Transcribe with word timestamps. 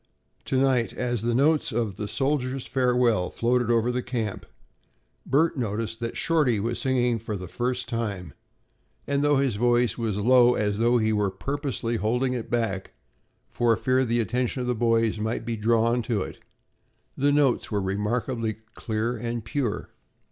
To 0.45 0.57
night, 0.59 0.93
as 0.93 1.21
the 1.21 1.35
notes 1.35 1.71
of 1.71 1.95
"The 1.95 2.07
Soldier's 2.07 2.65
Farewell" 2.65 3.29
floated 3.29 3.69
over 3.69 3.91
the 3.91 4.01
camp, 4.01 4.47
Bert 5.27 5.57
noticed 5.59 5.99
that 5.99 6.17
Shorty 6.17 6.59
was 6.59 6.79
singing 6.79 7.19
for 7.19 7.35
the 7.35 7.47
first 7.47 7.87
time, 7.87 8.33
and 9.05 9.23
though 9.23 9.35
his 9.35 9.57
voice 9.57 9.99
was 9.99 10.17
low 10.17 10.55
as 10.55 10.79
though 10.79 10.97
he 10.97 11.13
were 11.13 11.29
purposely 11.29 11.97
holding 11.97 12.33
it 12.33 12.49
back, 12.49 12.93
for 13.47 13.77
fear 13.77 14.03
the 14.03 14.19
attention 14.19 14.61
of 14.61 14.67
the 14.67 14.73
boys 14.73 15.19
might 15.19 15.45
be 15.45 15.55
drawn 15.55 16.01
to 16.01 16.23
it, 16.23 16.39
the 17.15 17.31
notes 17.31 17.69
were 17.69 17.79
remarkably 17.79 18.53
clear 18.73 19.15
and 19.15 19.45
pure. 19.45 19.91